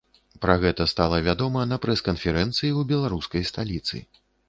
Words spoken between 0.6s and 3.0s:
гэта стала вядома на прэс-канферэнцыі ў